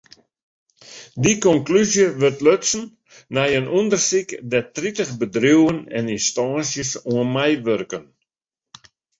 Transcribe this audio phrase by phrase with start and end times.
[1.21, 2.83] Dy konklúzje wurdt lutsen
[3.33, 8.03] nei in ûndersyk dêr't tritich bedriuwen en ynstânsjes oan meiwurken.